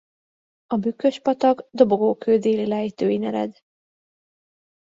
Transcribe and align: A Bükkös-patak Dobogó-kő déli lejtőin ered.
A 0.65 0.75
Bükkös-patak 0.77 1.67
Dobogó-kő 1.71 2.37
déli 2.37 2.67
lejtőin 2.67 3.23
ered. 3.23 3.59